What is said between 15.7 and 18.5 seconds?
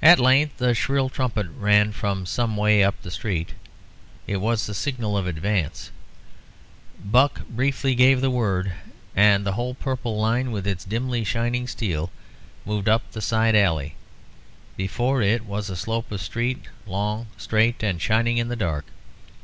slope of street, long, straight, and shining in